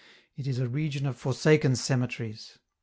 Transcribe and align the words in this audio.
It 0.35 0.47
is 0.47 0.57
a 0.57 0.67
region 0.67 1.05
of 1.05 1.15
forsaken 1.15 1.75
cemeteries. 1.75 2.57